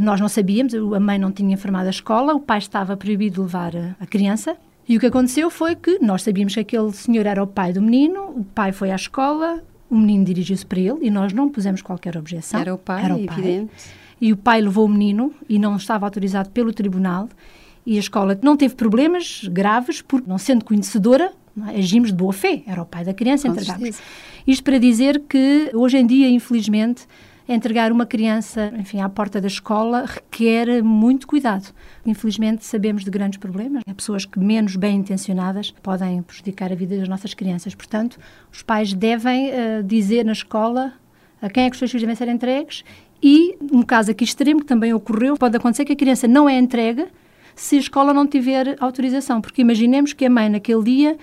[0.00, 3.40] Nós não sabíamos, a mãe não tinha informado a escola, o pai estava proibido de
[3.40, 4.56] levar a criança.
[4.88, 7.82] E o que aconteceu foi que nós sabíamos que aquele senhor era o pai do
[7.82, 11.82] menino, o pai foi à escola, o menino dirigiu-se para ele e nós não pusemos
[11.82, 12.60] qualquer objeção.
[12.60, 13.38] Era o pai, era o pai.
[13.38, 13.72] evidente.
[14.20, 17.28] E o pai levou o menino e não estava autorizado pelo tribunal
[17.86, 21.32] e a escola não teve problemas graves porque, não sendo conhecedora,
[21.68, 21.78] é?
[21.78, 22.62] agimos de boa fé.
[22.66, 23.98] Era o pai da criança, entregámos.
[24.46, 27.06] Isto para dizer que, hoje em dia, infelizmente,
[27.48, 31.72] entregar uma criança, enfim, à porta da escola requer muito cuidado.
[32.04, 33.82] Infelizmente, sabemos de grandes problemas.
[33.86, 37.74] Há pessoas que, menos bem intencionadas, podem prejudicar a vida das nossas crianças.
[37.74, 38.18] Portanto,
[38.52, 40.92] os pais devem uh, dizer na escola
[41.40, 42.84] a quem é que os seus filhos devem ser entregues
[43.22, 46.58] e, um caso aqui extremo que também ocorreu, pode acontecer que a criança não é
[46.58, 47.06] entregue
[47.54, 49.40] se a escola não tiver autorização.
[49.40, 51.16] Porque imaginemos que a mãe, naquele dia,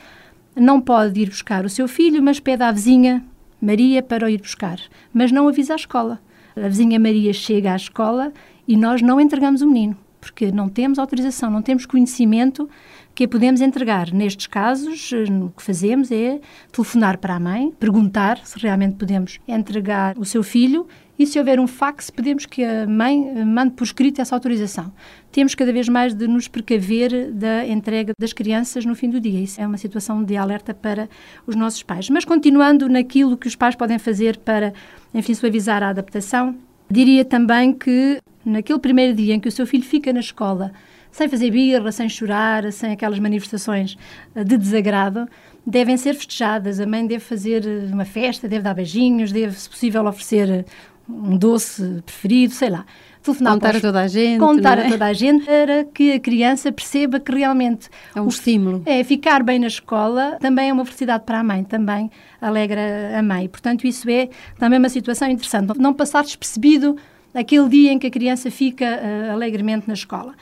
[0.56, 3.24] não pode ir buscar o seu filho, mas pede à vizinha
[3.64, 4.78] Maria para o ir buscar,
[5.14, 6.20] mas não avisa a escola.
[6.54, 8.34] A vizinha Maria chega à escola
[8.68, 12.70] e nós não entregamos o menino, porque não temos autorização, não temos conhecimento
[13.16, 14.12] que podemos entregar.
[14.12, 16.42] Nestes casos, eh, o que fazemos é
[16.74, 20.86] telefonar para a mãe, perguntar se realmente podemos entregar o seu filho
[21.18, 24.92] e se houver um fax, pedimos que a mãe eh, mande por escrito essa autorização.
[25.34, 29.40] Temos cada vez mais de nos precaver da entrega das crianças no fim do dia.
[29.40, 31.10] Isso é uma situação de alerta para
[31.48, 32.08] os nossos pais.
[32.08, 34.72] Mas continuando naquilo que os pais podem fazer para,
[35.12, 36.56] enfim, suavizar a adaptação,
[36.88, 40.72] diria também que naquele primeiro dia em que o seu filho fica na escola,
[41.12, 43.98] sem fazer birra, sem chorar, sem aquelas manifestações
[44.36, 45.28] eh, de desagrado,
[45.66, 46.80] devem ser festejadas.
[46.80, 50.64] A mãe deve fazer eh, uma festa, deve dar beijinhos, deve, se possível, oferecer
[51.10, 52.86] um doce preferido, sei lá.
[53.24, 54.40] Telefonar contar a toda a gente.
[54.40, 54.86] Contar é?
[54.86, 57.90] a toda a gente para que a criança perceba que realmente.
[58.14, 58.84] É um estímulo.
[58.86, 63.24] É, ficar bem na escola também é uma felicidade para a mãe, também alegra a
[63.24, 63.48] mãe.
[63.48, 65.72] Portanto, isso é também uma situação interessante.
[65.80, 66.98] Não passar despercebido
[67.34, 70.34] aquele dia em que a criança fica uh, alegremente na escola.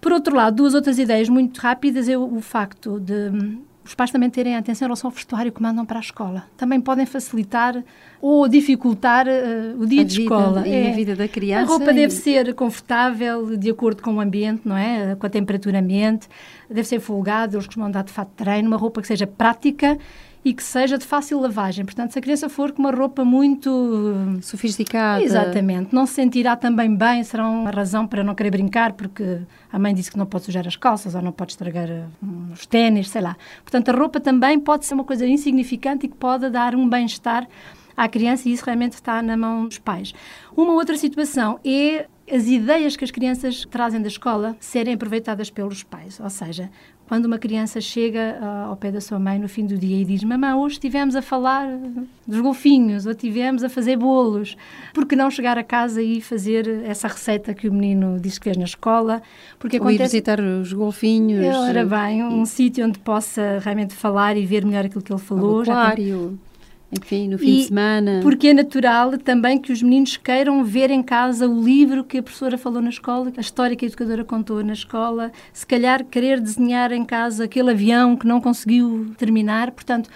[0.00, 3.30] Por outro lado, duas outras ideias muito rápidas é o, o facto de
[3.84, 6.44] os pais também terem atenção em relação ao vestuário que mandam para a escola.
[6.56, 7.84] Também podem facilitar
[8.20, 10.66] ou dificultar uh, o dia a de escola.
[10.66, 10.90] E é.
[10.90, 11.64] a vida da criança.
[11.64, 11.94] A roupa e...
[11.94, 15.14] deve ser confortável, de acordo com o ambiente, não é?
[15.14, 16.26] Com a temperatura ambiente.
[16.68, 19.98] Deve ser folgado, eles costumam dar de fato treino, uma roupa que seja prática
[20.44, 21.84] e que seja de fácil lavagem.
[21.84, 23.70] Portanto, se a criança for com uma roupa muito
[24.42, 29.40] sofisticada, exatamente, não se sentirá também bem, será uma razão para não querer brincar, porque
[29.72, 32.04] a mãe disse que não pode sujar as calças ou não pode estragar eh,
[32.52, 33.36] os ténis, sei lá.
[33.62, 37.48] Portanto, a roupa também pode ser uma coisa insignificante e que pode dar um bem-estar
[37.96, 40.12] à criança e isso realmente está na mão dos pais.
[40.54, 45.82] Uma outra situação é as ideias que as crianças trazem da escola serem aproveitadas pelos
[45.82, 46.70] pais, ou seja,
[47.06, 50.04] quando uma criança chega uh, ao pé da sua mãe no fim do dia e
[50.04, 51.68] diz: Mamãe, hoje estivemos a falar
[52.26, 54.56] dos golfinhos, ou estivemos a fazer bolos,
[54.94, 58.44] por que não chegar a casa e fazer essa receita que o menino disse que
[58.44, 59.22] fez na escola?
[59.58, 60.02] Porque ou acontece...
[60.02, 61.54] ir visitar os golfinhos.
[61.54, 62.46] Ora bem, um e...
[62.46, 65.58] sítio onde possa realmente falar e ver melhor aquilo que ele falou.
[65.58, 66.38] O aquário
[66.98, 68.20] enfim, no fim e de semana.
[68.22, 72.22] Porque é natural também que os meninos queiram ver em casa o livro que a
[72.22, 76.40] professora falou na escola, a história que a educadora contou na escola, se calhar querer
[76.40, 79.70] desenhar em casa aquele avião que não conseguiu terminar.
[79.70, 80.08] Portanto,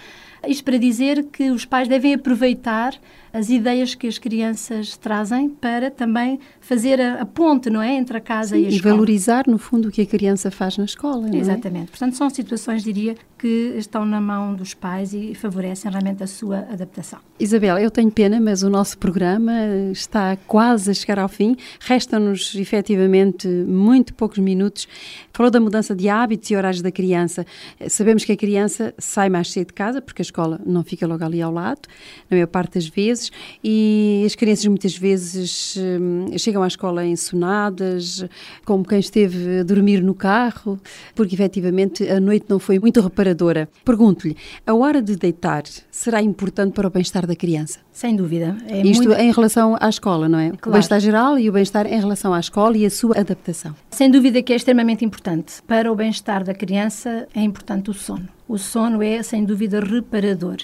[0.47, 2.93] isto para dizer que os pais devem aproveitar
[3.33, 8.17] as ideias que as crianças trazem para também fazer a, a ponte, não é, entre
[8.17, 8.93] a casa Sim, e a escola.
[8.93, 11.37] E valorizar, no fundo, o que a criança faz na escola, não é?
[11.37, 11.91] Exatamente.
[11.91, 16.59] Portanto, são situações, diria, que estão na mão dos pais e favorecem realmente a sua
[16.71, 17.19] adaptação.
[17.39, 19.53] Isabel, eu tenho pena, mas o nosso programa
[19.91, 21.55] está quase a chegar ao fim.
[21.79, 24.87] Restam-nos, efetivamente, muito poucos minutos.
[25.31, 27.45] Falou da mudança de hábitos e horários da criança.
[27.87, 31.23] Sabemos que a criança sai mais cedo de casa, porque a escola não fica logo
[31.23, 31.81] ali ao lado,
[32.29, 33.18] na maior parte das vezes,
[33.63, 38.25] e as crianças muitas vezes hum, chegam à escola ensonadas,
[38.65, 40.79] como quem esteve a dormir no carro,
[41.15, 43.67] porque efetivamente a noite não foi muito reparadora.
[43.83, 47.79] Pergunto-lhe, a hora de deitar será importante para o bem-estar da criança?
[47.99, 48.55] Sem dúvida.
[48.69, 49.19] É Isto muito...
[49.19, 50.51] em relação à escola, não é?
[50.51, 50.69] Claro.
[50.69, 53.75] O bem-estar geral e o bem-estar em relação à escola e a sua adaptação.
[53.91, 55.61] Sem dúvida que é extremamente importante.
[55.67, 58.25] Para o bem-estar da criança é importante o sono.
[58.47, 60.55] O sono é, sem dúvida, reparador.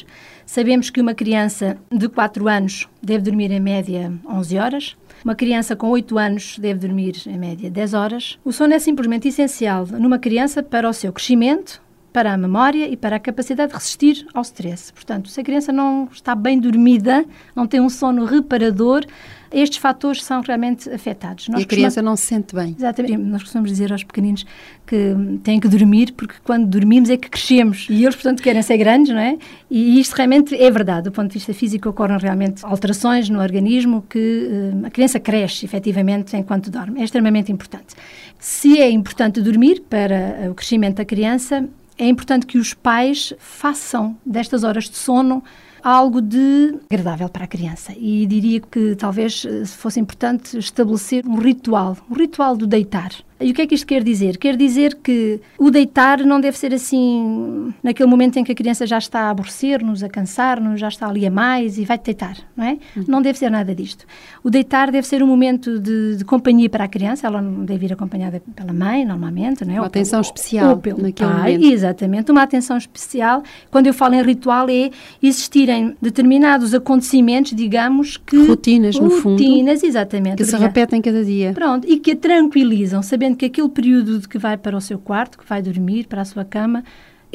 [0.46, 5.76] Sabemos que uma criança de 4 anos deve dormir em média 11 horas, uma criança
[5.76, 8.40] com 8 anos deve dormir em média 10 horas.
[8.46, 11.82] O sono é simplesmente essencial numa criança para o seu crescimento,
[12.16, 14.90] para a memória e para a capacidade de resistir ao stress.
[14.94, 19.06] Portanto, se a criança não está bem dormida, não tem um sono reparador,
[19.52, 21.50] estes fatores são realmente afetados.
[21.50, 22.74] Nós e a criança não se sente bem.
[22.78, 23.18] Exatamente.
[23.18, 24.46] Nós costumamos dizer aos pequeninos
[24.88, 27.86] que têm que dormir, porque quando dormimos é que crescemos.
[27.90, 29.38] E eles, portanto, querem ser grandes, não é?
[29.70, 31.04] E isto realmente é verdade.
[31.04, 35.66] Do ponto de vista físico, ocorrem realmente alterações no organismo que uh, a criança cresce,
[35.66, 37.02] efetivamente, enquanto dorme.
[37.02, 37.94] É extremamente importante.
[38.40, 44.18] Se é importante dormir para o crescimento da criança, é importante que os pais façam
[44.26, 45.44] destas horas de sono
[45.84, 47.94] algo de agradável para a criança.
[47.98, 53.12] E diria que talvez eh, fosse importante estabelecer um ritual, um ritual do deitar.
[53.40, 54.38] E o que é que isto quer dizer?
[54.38, 58.88] Quer dizer que o deitar não deve ser assim naquele momento em que a criança
[58.88, 62.64] já está a aborrecer-nos, a cansar-nos, já está ali a mais e vai deitar, não
[62.64, 62.78] é?
[62.96, 63.04] Uhum.
[63.10, 64.06] Não deve ser nada disto.
[64.42, 67.86] O deitar deve ser um momento de, de, companhia para a criança, ela não deve
[67.86, 69.76] ir acompanhada pela mãe, normalmente, não é?
[69.76, 71.74] Uma ou atenção pelo, especial ou pelo naquele pai, momento.
[71.74, 73.44] Exatamente, uma atenção especial.
[73.70, 74.90] Quando eu falo em ritual é
[75.22, 78.38] existirem determinados acontecimentos, digamos que...
[78.46, 79.44] Rotinas, no fundo.
[79.44, 80.38] Rotinas, exatamente.
[80.38, 81.54] Que se repetem cada dia.
[81.54, 84.82] Pronto, e que a tranquilizam, sabendo sabendo que aquele período de que vai para o
[84.82, 86.84] seu quarto, que vai dormir, para a sua cama,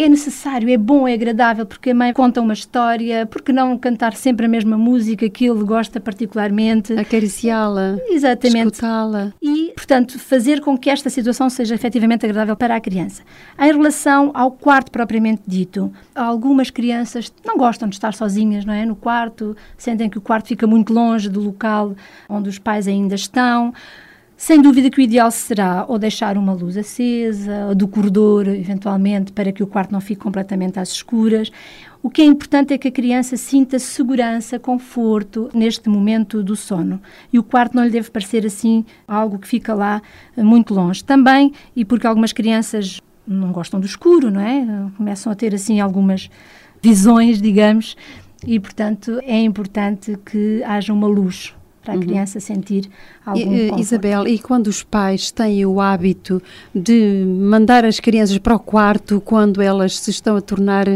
[0.03, 4.15] é necessário, é bom, é agradável, porque a mãe conta uma história, porque não cantar
[4.15, 6.93] sempre a mesma música que ele gosta particularmente.
[6.93, 7.99] Acariciá-la.
[8.09, 8.75] Exatamente.
[8.75, 9.33] Escutá-la.
[9.43, 13.23] E, portanto, fazer com que esta situação seja efetivamente agradável para a criança.
[13.59, 18.85] Em relação ao quarto propriamente dito, algumas crianças não gostam de estar sozinhas, não é?
[18.87, 21.95] No quarto, sentem que o quarto fica muito longe do local
[22.29, 23.73] onde os pais ainda estão.
[24.43, 29.33] Sem dúvida que o ideal será ou deixar uma luz acesa, ou do corredor, eventualmente,
[29.33, 31.53] para que o quarto não fique completamente às escuras.
[32.03, 37.03] O que é importante é que a criança sinta segurança, conforto neste momento do sono.
[37.31, 40.01] E o quarto não lhe deve parecer assim algo que fica lá
[40.35, 41.05] eh, muito longe.
[41.05, 42.99] Também, e porque algumas crianças
[43.29, 44.67] não gostam do escuro, não é?
[44.97, 46.31] Começam a ter assim algumas
[46.83, 47.95] visões, digamos,
[48.47, 51.53] e portanto é importante que haja uma luz
[51.91, 52.03] para a uhum.
[52.03, 52.89] criança sentir
[53.27, 53.81] algum e, conforto.
[53.81, 56.41] Isabel, e quando os pais têm o hábito
[56.73, 60.87] de mandar as crianças para o quarto quando elas se estão a tornar,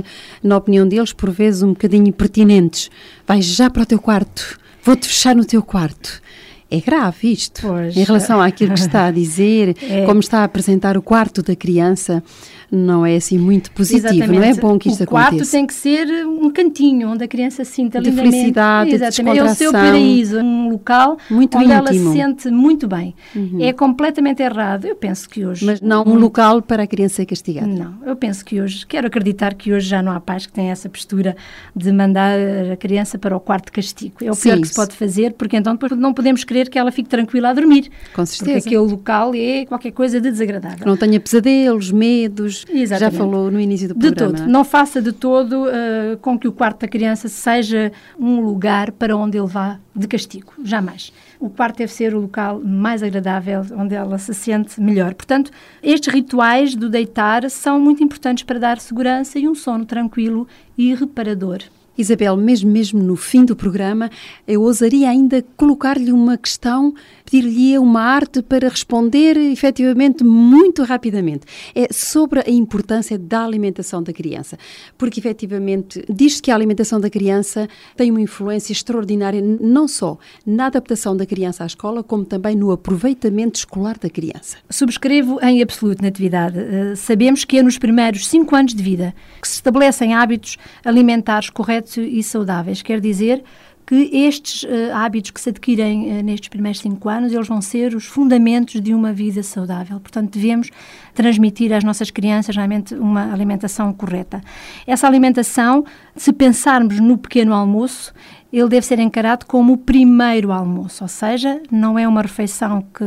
[0.43, 2.91] na opinião deles, por vezes um bocadinho impertinentes,
[3.27, 6.23] vais já para o teu quarto, vou-te fechar no teu quarto.
[6.71, 7.97] É grave isto, pois.
[7.97, 10.05] em relação àquilo que está a dizer, é.
[10.07, 12.23] como está a apresentar o quarto da criança
[12.71, 14.39] não é assim muito positivo, Exatamente.
[14.39, 15.29] não é bom que isto o aconteça.
[15.29, 19.35] O quarto tem que ser um cantinho onde a criança sinta de felicidade, Exatamente.
[19.35, 21.79] de É o seu paraíso, um local muito onde íntimo.
[21.79, 23.15] ela se sente muito bem.
[23.35, 23.59] Uhum.
[23.61, 24.85] É completamente errado.
[24.87, 25.65] Eu penso que hoje...
[25.65, 27.67] Mas não um local para a criança castigada.
[27.67, 30.71] Não, eu penso que hoje, quero acreditar que hoje já não há pais que têm
[30.71, 31.37] essa postura
[31.75, 32.37] de mandar
[32.73, 34.15] a criança para o quarto de castigo.
[34.21, 36.79] É o pior Sim, que se pode fazer, porque então depois não podemos querer que
[36.79, 37.91] ela fique tranquila a dormir.
[38.15, 38.61] Com certeza.
[38.61, 40.79] Porque aquele local é qualquer coisa de desagradável.
[40.79, 42.64] Que não tenha pesadelos, medos.
[42.69, 43.13] Exatamente.
[43.13, 44.33] Já falou no início do programa.
[44.33, 44.51] De todo.
[44.51, 49.17] Não faça de todo uh, com que o quarto da criança seja um lugar para
[49.17, 50.53] onde ele vá de castigo.
[50.63, 51.13] Jamais.
[51.39, 55.15] O quarto deve ser o local mais agradável, onde ela se sente melhor.
[55.15, 55.51] Portanto,
[55.83, 60.95] estes rituais do deitar são muito importantes para dar segurança e um sono tranquilo e
[60.95, 61.59] reparador.
[61.97, 64.11] Isabel, mesmo mesmo no fim do programa,
[64.49, 66.93] eu ousaria ainda colocar-lhe uma questão,
[67.25, 71.47] pedir-lhe uma arte para responder efetivamente muito rapidamente.
[71.75, 74.59] É sobre a importância da alimentação da criança.
[74.99, 80.67] Porque efetivamente diz-se que a alimentação da criança tem uma influência extraordinária não só na
[80.67, 84.59] adaptação da criança à escola, como também no aproveitamento escolar da criança.
[84.69, 86.59] Subscrevo em absoluto, Natividade.
[86.59, 91.51] Uh, sabemos que é nos primeiros cinco anos de vida que se estabelecem hábitos alimentares
[91.51, 92.83] corretos e saudáveis.
[92.83, 93.43] Quer dizer
[93.87, 97.95] que estes uh, hábitos que se adquirem uh, nestes primeiros cinco anos, eles vão ser
[97.95, 100.01] os fundamentos de uma vida saudável.
[100.01, 100.71] Portanto, devemos
[101.15, 104.41] transmitir às nossas crianças realmente uma alimentação correta.
[104.87, 105.85] Essa alimentação,
[106.17, 108.13] se pensarmos no pequeno almoço,
[108.53, 113.05] ele deve ser encarado como o primeiro almoço, ou seja, não é uma refeição que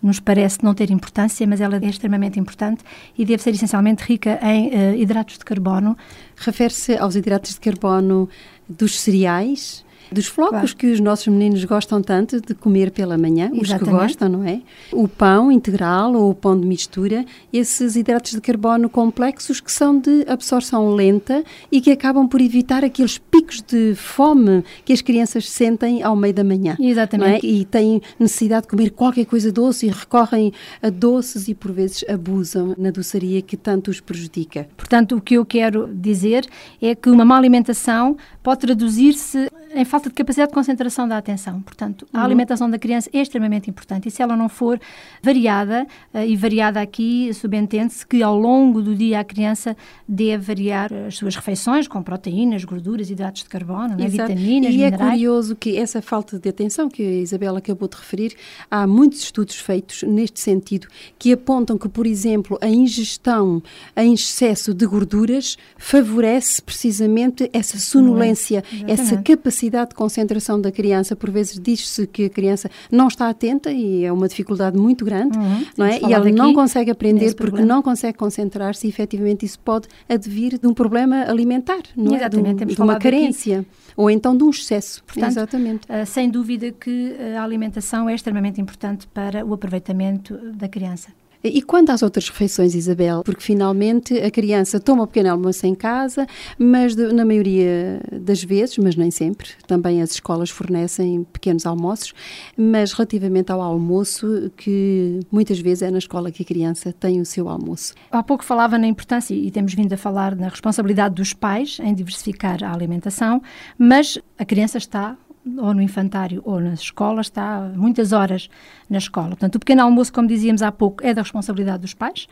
[0.00, 2.84] nos parece não ter importância, mas ela é extremamente importante
[3.18, 5.96] e deve ser essencialmente rica em uh, hidratos de carbono.
[6.36, 8.28] Refere-se aos hidratos de carbono
[8.68, 10.76] dos cereais, dos flocos claro.
[10.76, 13.72] que os nossos meninos gostam tanto de comer pela manhã, Exatamente.
[13.72, 14.60] os que gostam, não é?
[14.92, 19.98] O pão integral ou o pão de mistura, esses hidratos de carbono complexos que são
[19.98, 25.48] de absorção lenta e que acabam por evitar aqueles picos de fome que as crianças
[25.48, 26.76] sentem ao meio da manhã.
[26.80, 26.84] É?
[26.84, 27.46] Exatamente.
[27.46, 27.50] É?
[27.50, 32.04] E têm necessidade de comer qualquer coisa doce e recorrem a doces e por vezes
[32.08, 34.68] abusam na doçaria que tanto os prejudica.
[34.76, 36.46] Portanto, o que eu quero dizer
[36.80, 41.60] é que uma má alimentação pode traduzir-se em falta de capacidade de concentração da atenção.
[41.62, 42.24] Portanto, a uhum.
[42.24, 44.80] alimentação da criança é extremamente importante e se ela não for
[45.22, 49.76] variada, uh, e variada aqui subentende-se que ao longo do dia a criança
[50.08, 55.00] deve variar as suas refeições com proteínas, gorduras, hidratos de carbono, né, vitaminas, E minerais.
[55.00, 58.34] é curioso que essa falta de atenção que a Isabela acabou de referir,
[58.68, 63.62] há muitos estudos feitos neste sentido que apontam que, por exemplo, a ingestão
[63.96, 71.30] em excesso de gorduras favorece precisamente essa sonolência, essa capacidade de concentração da criança, por
[71.30, 75.66] vezes diz-se que a criança não está atenta e é uma dificuldade muito grande, uhum,
[75.76, 75.98] não é?
[75.98, 77.66] E ela não consegue aprender porque problema.
[77.66, 82.66] não consegue concentrar-se e efetivamente isso pode advir de um problema alimentar, não Exatamente, é?
[82.66, 83.58] De, um, de uma carência.
[83.58, 83.70] Daqui.
[83.96, 85.02] Ou então de um excesso.
[85.04, 85.86] Portanto, Exatamente.
[85.86, 91.10] Uh, sem dúvida que a alimentação é extremamente importante para o aproveitamento da criança.
[91.42, 93.22] E quanto às outras refeições, Isabel?
[93.24, 96.26] Porque finalmente a criança toma o pequeno almoço em casa,
[96.58, 102.12] mas de, na maioria das vezes, mas nem sempre, também as escolas fornecem pequenos almoços,
[102.56, 107.24] mas relativamente ao almoço, que muitas vezes é na escola que a criança tem o
[107.24, 107.94] seu almoço.
[108.10, 111.94] Há pouco falava na importância, e temos vindo a falar na responsabilidade dos pais em
[111.94, 113.42] diversificar a alimentação,
[113.78, 115.16] mas a criança está
[115.58, 118.48] ou no infantário ou nas escolas, está muitas horas
[118.88, 119.30] na escola.
[119.30, 122.26] Portanto, o pequeno almoço, como dizíamos há pouco, é da responsabilidade dos pais.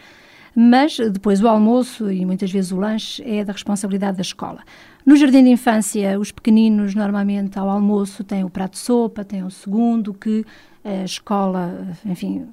[0.60, 4.60] mas depois o almoço e muitas vezes o lanche é da responsabilidade da escola.
[5.06, 9.44] No jardim de infância, os pequeninos normalmente ao almoço têm o prato de sopa, têm
[9.44, 10.44] o segundo, que
[10.84, 12.48] a escola, enfim,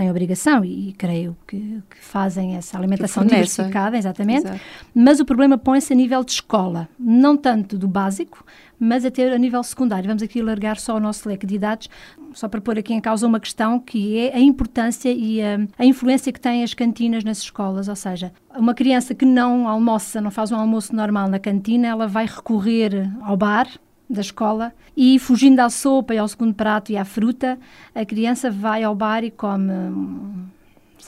[0.00, 4.46] têm obrigação e, creio que, que, fazem essa alimentação diversificada, exatamente.
[4.46, 4.60] Exato.
[4.94, 8.42] Mas o problema põe-se a nível de escola, não tanto do básico,
[8.78, 10.06] mas até a nível secundário.
[10.06, 11.90] Vamos aqui alargar só o nosso leque de idades,
[12.32, 15.84] só para pôr aqui em causa uma questão que é a importância e a, a
[15.84, 20.30] influência que têm as cantinas nas escolas, ou seja, uma criança que não almoça, não
[20.30, 23.68] faz um almoço normal na cantina, ela vai recorrer ao bar,
[24.10, 27.58] da escola e fugindo à sopa e ao segundo prato e à fruta,
[27.94, 29.72] a criança vai ao bar e come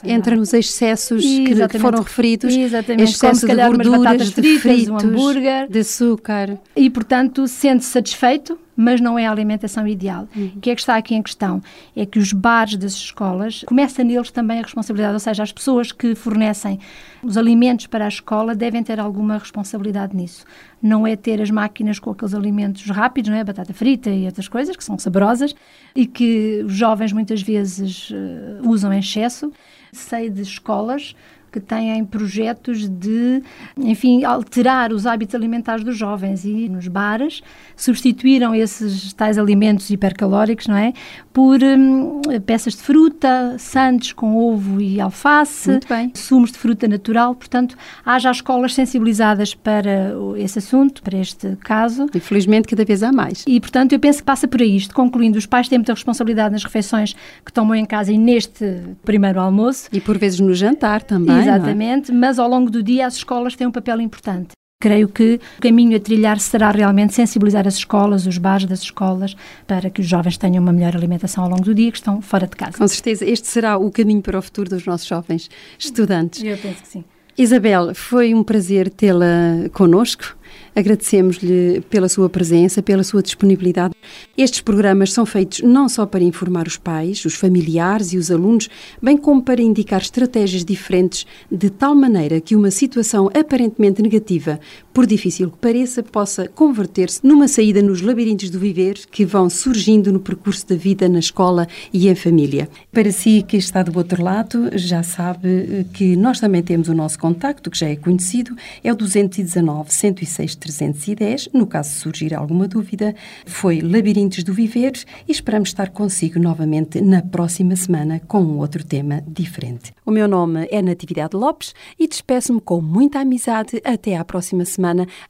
[0.03, 3.11] entra nos excessos que foram referidos, Exatamente.
[3.11, 6.59] excesso Como, de gorduras, de fritas, fritos, um hambúrguer, de açúcar.
[6.75, 10.27] E, portanto, sente-se satisfeito, mas não é a alimentação ideal.
[10.35, 10.51] Uhum.
[10.55, 11.61] O que é que está aqui em questão?
[11.95, 15.91] É que os bares das escolas, começa neles também a responsabilidade, ou seja, as pessoas
[15.91, 16.79] que fornecem
[17.23, 20.45] os alimentos para a escola devem ter alguma responsabilidade nisso.
[20.81, 23.43] Não é ter as máquinas com aqueles alimentos rápidos, não é?
[23.43, 25.55] Batata frita e outras coisas que são saborosas
[25.95, 29.51] e que os jovens muitas vezes uh, usam em excesso.
[29.91, 31.15] Sei de escolas
[31.53, 33.43] que têm projetos de,
[33.77, 37.43] enfim, alterar os hábitos alimentares dos jovens e nos bares
[37.77, 40.93] substituíram esses tais alimentos hipercalóricos, não é?
[41.31, 45.79] Por hum, peças de fruta, sandes com ovo e alface,
[46.15, 47.35] sumos de fruta natural.
[47.35, 52.07] Portanto, há já escolas sensibilizadas para esse assunto, para este caso.
[52.15, 53.43] Infelizmente, cada vez há mais.
[53.47, 54.95] E, portanto, eu penso que passa por isto.
[54.95, 59.39] Concluindo, os pais têm muita responsabilidade nas refeições que tomam em casa e neste primeiro
[59.39, 59.87] almoço.
[59.91, 61.42] E, por vezes, no jantar também.
[61.45, 61.55] É?
[61.55, 62.13] Exatamente, é?
[62.13, 64.49] mas ao longo do dia as escolas têm um papel importante.
[64.81, 69.33] Creio que o caminho a trilhar será realmente sensibilizar as escolas, os bares das escolas,
[69.65, 72.45] para que os jovens tenham uma melhor alimentação ao longo do dia, que estão fora
[72.45, 72.77] de casa.
[72.77, 76.43] Com certeza, este será o caminho para o futuro dos nossos jovens estudantes.
[76.43, 77.05] Eu penso que sim.
[77.37, 80.35] Isabel, foi um prazer tê-la connosco.
[80.75, 83.93] Agradecemos-lhe pela sua presença, pela sua disponibilidade.
[84.37, 88.69] Estes programas são feitos não só para informar os pais, os familiares e os alunos,
[89.01, 94.59] bem como para indicar estratégias diferentes, de tal maneira que uma situação aparentemente negativa,
[94.93, 100.11] por difícil que pareça, possa converter-se numa saída nos labirintos do viver que vão surgindo
[100.13, 102.69] no percurso da vida na escola e em família.
[102.91, 107.17] Para si que está do outro lado, já sabe que nós também temos o nosso
[107.17, 111.49] contacto, que já é conhecido, é o 219 106 310.
[111.53, 113.15] No caso de surgir alguma dúvida,
[113.47, 114.93] foi Labirintos do Viver
[115.27, 119.91] e esperamos estar consigo novamente na próxima semana com um outro tema diferente.
[120.05, 124.82] O meu nome é Natividade Lopes e despeço-me com muita amizade até à próxima semana,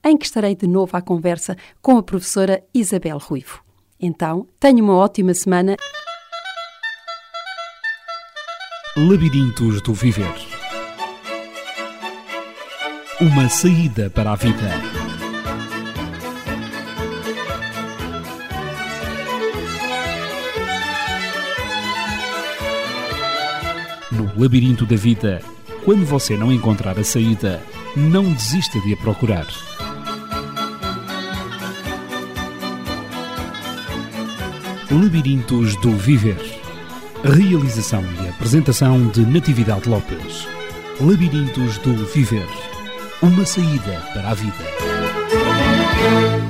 [0.03, 3.63] em que estarei de novo à conversa com a professora Isabel Ruivo.
[3.99, 5.77] Então, tenha uma ótima semana.
[8.97, 10.35] Labirintos do Viver
[13.21, 14.69] Uma saída para a vida.
[24.11, 25.41] No labirinto da vida,
[25.85, 27.61] quando você não encontrar a saída,
[27.95, 29.47] não desista de a procurar.
[34.89, 36.37] Labirintos do Viver.
[37.23, 40.47] Realização e apresentação de Natividade Lopes.
[40.99, 42.47] Labirintos do Viver.
[43.21, 46.42] Uma saída para a vida.